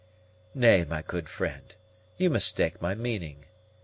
[0.55, 1.75] "Nay, my good friend,
[2.17, 3.45] you mistake my meaning.